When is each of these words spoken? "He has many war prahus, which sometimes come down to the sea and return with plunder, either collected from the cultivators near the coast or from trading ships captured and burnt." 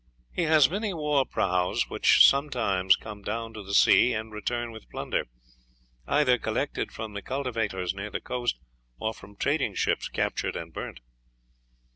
"He 0.33 0.45
has 0.45 0.67
many 0.67 0.95
war 0.95 1.27
prahus, 1.27 1.87
which 1.87 2.25
sometimes 2.25 2.95
come 2.95 3.21
down 3.21 3.53
to 3.53 3.61
the 3.61 3.75
sea 3.75 4.13
and 4.13 4.31
return 4.31 4.71
with 4.71 4.89
plunder, 4.89 5.25
either 6.07 6.39
collected 6.39 6.91
from 6.91 7.13
the 7.13 7.21
cultivators 7.21 7.93
near 7.93 8.09
the 8.09 8.19
coast 8.19 8.57
or 8.97 9.13
from 9.13 9.35
trading 9.35 9.75
ships 9.75 10.07
captured 10.09 10.55
and 10.55 10.73
burnt." 10.73 11.01